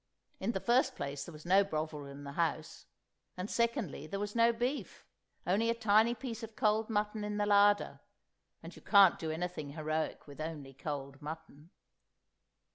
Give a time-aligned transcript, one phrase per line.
[0.39, 2.87] In the first place there was no Bovril in the house;
[3.37, 5.05] and secondly, there was no beef,
[5.45, 10.25] only a tiny piece of cold mutton in the larder—and you can't do anything heroic
[10.25, 11.69] with only cold mutton.